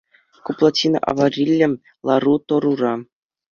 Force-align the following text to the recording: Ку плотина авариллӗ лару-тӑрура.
Ку 0.45 0.49
плотина 0.57 0.99
авариллӗ 1.09 1.67
лару-тӑрура. 2.07 2.93